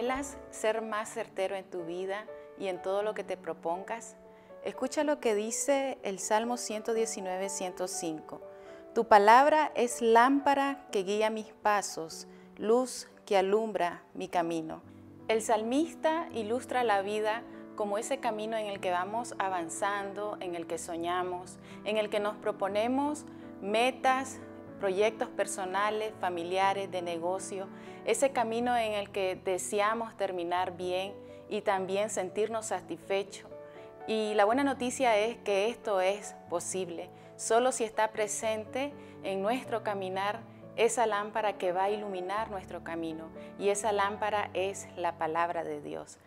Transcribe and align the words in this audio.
¿Anhelas 0.00 0.38
ser 0.50 0.80
más 0.80 1.12
certero 1.12 1.56
en 1.56 1.64
tu 1.66 1.84
vida 1.84 2.24
y 2.58 2.68
en 2.68 2.80
todo 2.80 3.02
lo 3.02 3.12
que 3.12 3.22
te 3.22 3.36
propongas? 3.36 4.16
Escucha 4.64 5.04
lo 5.04 5.20
que 5.20 5.34
dice 5.34 5.98
el 6.02 6.18
Salmo 6.18 6.56
119, 6.56 7.50
105. 7.50 8.40
Tu 8.94 9.04
palabra 9.04 9.70
es 9.74 10.00
lámpara 10.00 10.86
que 10.90 11.02
guía 11.02 11.28
mis 11.28 11.52
pasos, 11.52 12.28
luz 12.56 13.10
que 13.26 13.36
alumbra 13.36 14.02
mi 14.14 14.28
camino. 14.28 14.80
El 15.28 15.42
salmista 15.42 16.30
ilustra 16.32 16.82
la 16.82 17.02
vida 17.02 17.42
como 17.76 17.98
ese 17.98 18.20
camino 18.20 18.56
en 18.56 18.68
el 18.68 18.80
que 18.80 18.90
vamos 18.90 19.34
avanzando, 19.38 20.38
en 20.40 20.54
el 20.54 20.66
que 20.66 20.78
soñamos, 20.78 21.58
en 21.84 21.98
el 21.98 22.08
que 22.08 22.20
nos 22.20 22.36
proponemos 22.36 23.26
metas, 23.60 24.40
proyectos 24.80 25.28
personales, 25.28 26.12
familiares, 26.20 26.90
de 26.90 27.02
negocio, 27.02 27.68
ese 28.04 28.30
camino 28.30 28.76
en 28.76 28.94
el 28.94 29.10
que 29.10 29.36
deseamos 29.36 30.16
terminar 30.16 30.76
bien 30.76 31.12
y 31.48 31.60
también 31.60 32.10
sentirnos 32.10 32.66
satisfechos. 32.66 33.48
Y 34.08 34.34
la 34.34 34.46
buena 34.46 34.64
noticia 34.64 35.16
es 35.18 35.36
que 35.36 35.68
esto 35.68 36.00
es 36.00 36.34
posible, 36.48 37.10
solo 37.36 37.70
si 37.70 37.84
está 37.84 38.08
presente 38.08 38.92
en 39.22 39.42
nuestro 39.42 39.84
caminar 39.84 40.40
esa 40.76 41.06
lámpara 41.06 41.58
que 41.58 41.72
va 41.72 41.84
a 41.84 41.90
iluminar 41.90 42.50
nuestro 42.50 42.82
camino 42.82 43.28
y 43.58 43.68
esa 43.68 43.92
lámpara 43.92 44.50
es 44.54 44.88
la 44.96 45.18
palabra 45.18 45.62
de 45.62 45.82
Dios. 45.82 46.18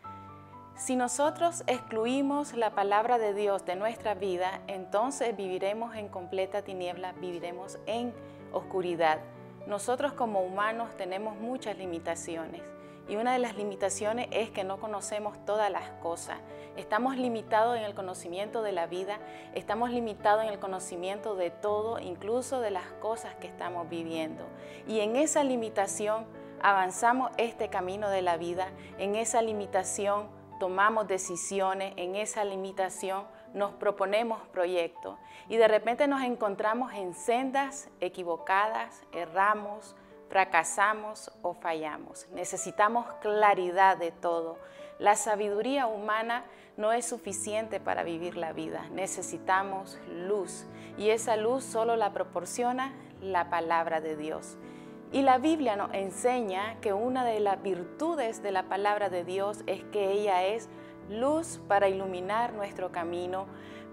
Si 0.75 0.95
nosotros 0.95 1.63
excluimos 1.67 2.53
la 2.53 2.71
palabra 2.71 3.17
de 3.17 3.33
Dios 3.33 3.63
de 3.65 3.75
nuestra 3.75 4.15
vida, 4.15 4.61
entonces 4.67 5.35
viviremos 5.35 5.95
en 5.95 6.07
completa 6.07 6.63
tiniebla, 6.63 7.13
viviremos 7.13 7.77
en 7.85 8.13
oscuridad. 8.53 9.19
Nosotros 9.67 10.13
como 10.13 10.41
humanos 10.41 10.95
tenemos 10.95 11.35
muchas 11.35 11.77
limitaciones 11.77 12.61
y 13.07 13.17
una 13.17 13.33
de 13.33 13.39
las 13.39 13.57
limitaciones 13.57 14.27
es 14.31 14.49
que 14.49 14.63
no 14.63 14.79
conocemos 14.79 15.37
todas 15.45 15.69
las 15.69 15.89
cosas. 16.01 16.37
Estamos 16.77 17.17
limitados 17.17 17.77
en 17.77 17.83
el 17.83 17.93
conocimiento 17.93 18.61
de 18.61 18.71
la 18.71 18.87
vida, 18.87 19.19
estamos 19.53 19.91
limitados 19.91 20.43
en 20.43 20.49
el 20.49 20.59
conocimiento 20.59 21.35
de 21.35 21.49
todo, 21.49 21.99
incluso 21.99 22.61
de 22.61 22.71
las 22.71 22.85
cosas 23.01 23.35
que 23.35 23.47
estamos 23.47 23.89
viviendo. 23.89 24.45
Y 24.87 25.01
en 25.01 25.15
esa 25.17 25.43
limitación 25.43 26.25
avanzamos 26.61 27.31
este 27.37 27.67
camino 27.67 28.09
de 28.09 28.21
la 28.21 28.37
vida, 28.37 28.69
en 28.97 29.15
esa 29.15 29.41
limitación 29.41 30.27
tomamos 30.59 31.07
decisiones, 31.07 31.93
en 31.97 32.15
esa 32.15 32.45
limitación 32.45 33.25
nos 33.53 33.73
proponemos 33.73 34.41
proyectos 34.47 35.17
y 35.49 35.57
de 35.57 35.67
repente 35.67 36.07
nos 36.07 36.21
encontramos 36.23 36.93
en 36.93 37.13
sendas 37.13 37.89
equivocadas, 37.99 39.03
erramos, 39.11 39.95
fracasamos 40.29 41.31
o 41.41 41.53
fallamos. 41.53 42.27
Necesitamos 42.33 43.05
claridad 43.21 43.97
de 43.97 44.11
todo. 44.11 44.57
La 44.99 45.15
sabiduría 45.15 45.87
humana 45.87 46.43
no 46.77 46.91
es 46.91 47.05
suficiente 47.05 47.79
para 47.79 48.03
vivir 48.03 48.37
la 48.37 48.53
vida. 48.53 48.87
Necesitamos 48.91 49.99
luz 50.09 50.65
y 50.97 51.09
esa 51.09 51.35
luz 51.35 51.63
solo 51.63 51.95
la 51.95 52.13
proporciona 52.13 52.93
la 53.21 53.49
palabra 53.49 54.01
de 54.01 54.15
Dios. 54.15 54.57
Y 55.11 55.21
la 55.21 55.37
Biblia 55.37 55.75
nos 55.75 55.93
enseña 55.93 56.79
que 56.81 56.93
una 56.93 57.23
de 57.23 57.39
las 57.39 57.61
virtudes 57.61 58.41
de 58.41 58.51
la 58.51 58.63
palabra 58.63 59.09
de 59.09 59.23
Dios 59.23 59.59
es 59.67 59.83
que 59.85 60.11
ella 60.11 60.43
es 60.43 60.69
luz 61.09 61.59
para 61.67 61.89
iluminar 61.89 62.53
nuestro 62.53 62.91
camino, 62.91 63.45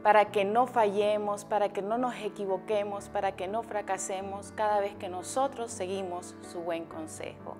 para 0.03 0.27
que 0.27 0.44
no 0.44 0.66
fallemos, 0.66 1.44
para 1.44 1.70
que 1.70 1.83
no 1.83 1.98
nos 1.98 2.14
equivoquemos, 2.17 3.08
para 3.08 3.33
que 3.33 3.48
no 3.48 3.62
fracasemos 3.62 4.52
cada 4.52 4.80
vez 4.80 4.94
que 4.97 5.08
nosotros 5.08 5.70
seguimos 5.70 6.34
su 6.41 6.61
buen 6.61 6.84
consejo. 6.86 7.56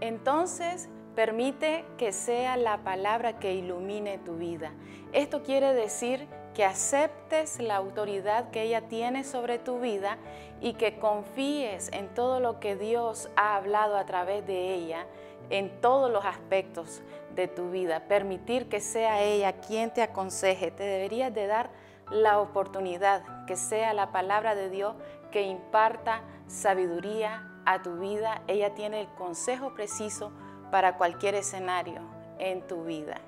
Entonces, 0.00 0.88
permite 1.14 1.84
que 1.98 2.12
sea 2.12 2.56
la 2.56 2.78
palabra 2.78 3.38
que 3.38 3.54
ilumine 3.54 4.18
tu 4.18 4.36
vida. 4.36 4.72
Esto 5.12 5.42
quiere 5.42 5.74
decir 5.74 6.26
que 6.54 6.64
aceptes 6.64 7.60
la 7.60 7.76
autoridad 7.76 8.50
que 8.50 8.62
ella 8.62 8.82
tiene 8.88 9.24
sobre 9.24 9.58
tu 9.58 9.80
vida 9.80 10.18
y 10.60 10.74
que 10.74 10.98
confíes 10.98 11.90
en 11.92 12.12
todo 12.14 12.40
lo 12.40 12.60
que 12.60 12.76
Dios 12.76 13.30
ha 13.36 13.56
hablado 13.56 13.96
a 13.96 14.04
través 14.04 14.46
de 14.46 14.74
ella, 14.74 15.06
en 15.50 15.80
todos 15.80 16.10
los 16.10 16.24
aspectos 16.24 17.02
de 17.34 17.48
tu 17.48 17.70
vida. 17.70 18.08
Permitir 18.08 18.68
que 18.68 18.80
sea 18.80 19.22
ella 19.22 19.60
quien 19.60 19.92
te 19.92 20.02
aconseje. 20.02 20.70
Te 20.70 20.84
deberías 20.84 21.34
de 21.34 21.46
dar 21.46 21.70
la 22.10 22.40
oportunidad 22.40 23.44
que 23.46 23.56
sea 23.56 23.94
la 23.94 24.12
palabra 24.12 24.54
de 24.54 24.70
Dios 24.70 24.94
que 25.30 25.42
imparta 25.42 26.22
sabiduría 26.46 27.48
a 27.64 27.82
tu 27.82 27.98
vida. 27.98 28.42
Ella 28.46 28.74
tiene 28.74 29.00
el 29.00 29.08
consejo 29.14 29.74
preciso 29.74 30.32
para 30.70 30.96
cualquier 30.96 31.34
escenario 31.34 32.02
en 32.38 32.66
tu 32.66 32.84
vida. 32.84 33.20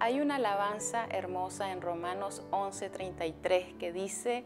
Hay 0.00 0.20
una 0.20 0.36
alabanza 0.36 1.06
hermosa 1.10 1.72
en 1.72 1.80
Romanos 1.80 2.42
11:33 2.50 3.78
que 3.78 3.92
dice, 3.92 4.44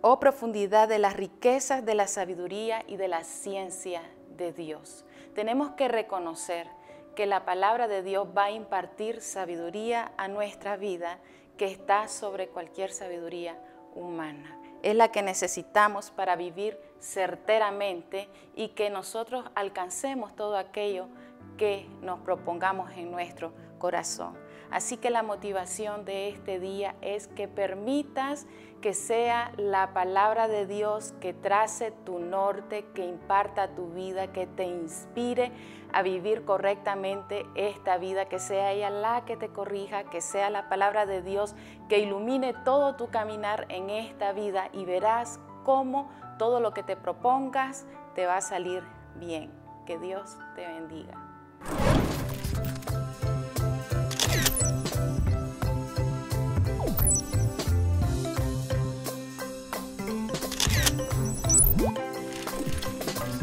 oh 0.00 0.18
profundidad 0.18 0.88
de 0.88 0.98
las 0.98 1.14
riquezas 1.14 1.84
de 1.84 1.94
la 1.94 2.08
sabiduría 2.08 2.82
y 2.88 2.96
de 2.96 3.08
la 3.08 3.22
ciencia 3.22 4.02
de 4.36 4.52
Dios. 4.52 5.04
Tenemos 5.34 5.70
que 5.72 5.88
reconocer 5.88 6.68
que 7.14 7.26
la 7.26 7.44
palabra 7.44 7.88
de 7.88 8.02
Dios 8.02 8.28
va 8.36 8.44
a 8.44 8.50
impartir 8.50 9.20
sabiduría 9.20 10.12
a 10.16 10.28
nuestra 10.28 10.76
vida 10.76 11.18
que 11.56 11.66
está 11.66 12.08
sobre 12.08 12.48
cualquier 12.48 12.90
sabiduría 12.90 13.58
humana. 13.94 14.58
Es 14.82 14.96
la 14.96 15.12
que 15.12 15.22
necesitamos 15.22 16.10
para 16.10 16.34
vivir 16.36 16.78
certeramente 16.98 18.28
y 18.56 18.68
que 18.68 18.90
nosotros 18.90 19.44
alcancemos 19.54 20.34
todo 20.34 20.56
aquello 20.56 21.08
que 21.56 21.86
nos 22.00 22.20
propongamos 22.20 22.90
en 22.92 23.10
nuestro 23.10 23.52
corazón. 23.78 24.36
Así 24.72 24.96
que 24.96 25.10
la 25.10 25.22
motivación 25.22 26.06
de 26.06 26.30
este 26.30 26.58
día 26.58 26.94
es 27.02 27.28
que 27.28 27.46
permitas 27.46 28.46
que 28.80 28.94
sea 28.94 29.52
la 29.58 29.92
palabra 29.92 30.48
de 30.48 30.66
Dios 30.66 31.12
que 31.20 31.34
trace 31.34 31.92
tu 32.04 32.18
norte, 32.18 32.86
que 32.94 33.04
imparta 33.04 33.74
tu 33.74 33.88
vida, 33.88 34.32
que 34.32 34.46
te 34.46 34.64
inspire 34.64 35.52
a 35.92 36.00
vivir 36.00 36.46
correctamente 36.46 37.44
esta 37.54 37.98
vida, 37.98 38.30
que 38.30 38.38
sea 38.38 38.72
ella 38.72 38.88
la 38.88 39.26
que 39.26 39.36
te 39.36 39.50
corrija, 39.50 40.04
que 40.04 40.22
sea 40.22 40.48
la 40.48 40.70
palabra 40.70 41.04
de 41.04 41.20
Dios 41.20 41.54
que 41.90 41.98
ilumine 41.98 42.54
todo 42.64 42.96
tu 42.96 43.10
caminar 43.10 43.66
en 43.68 43.90
esta 43.90 44.32
vida 44.32 44.70
y 44.72 44.86
verás 44.86 45.38
cómo 45.64 46.10
todo 46.38 46.60
lo 46.60 46.72
que 46.72 46.82
te 46.82 46.96
propongas 46.96 47.84
te 48.14 48.24
va 48.24 48.38
a 48.38 48.40
salir 48.40 48.82
bien. 49.16 49.52
Que 49.86 49.98
Dios 49.98 50.38
te 50.56 50.66
bendiga. 50.66 51.91